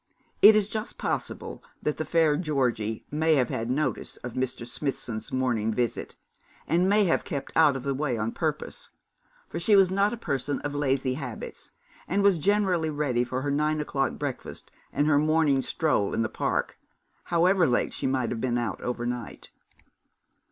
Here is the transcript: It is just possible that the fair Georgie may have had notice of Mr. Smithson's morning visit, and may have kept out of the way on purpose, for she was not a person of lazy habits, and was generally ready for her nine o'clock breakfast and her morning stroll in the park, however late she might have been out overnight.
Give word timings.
It 0.41 0.55
is 0.55 0.67
just 0.67 0.97
possible 0.97 1.63
that 1.83 1.97
the 1.97 2.05
fair 2.05 2.35
Georgie 2.35 3.05
may 3.11 3.35
have 3.35 3.49
had 3.49 3.69
notice 3.69 4.17
of 4.23 4.33
Mr. 4.33 4.65
Smithson's 4.65 5.31
morning 5.31 5.71
visit, 5.71 6.15
and 6.67 6.89
may 6.89 7.03
have 7.03 7.23
kept 7.23 7.51
out 7.55 7.75
of 7.75 7.83
the 7.83 7.93
way 7.93 8.17
on 8.17 8.31
purpose, 8.31 8.89
for 9.47 9.59
she 9.59 9.75
was 9.75 9.91
not 9.91 10.11
a 10.11 10.17
person 10.17 10.59
of 10.61 10.73
lazy 10.73 11.13
habits, 11.13 11.69
and 12.07 12.23
was 12.23 12.39
generally 12.39 12.89
ready 12.89 13.23
for 13.23 13.43
her 13.43 13.51
nine 13.51 13.79
o'clock 13.79 14.13
breakfast 14.17 14.71
and 14.91 15.05
her 15.05 15.19
morning 15.19 15.61
stroll 15.61 16.15
in 16.15 16.23
the 16.23 16.29
park, 16.29 16.79
however 17.25 17.67
late 17.67 17.93
she 17.93 18.07
might 18.07 18.31
have 18.31 18.41
been 18.41 18.57
out 18.57 18.81
overnight. 18.81 19.51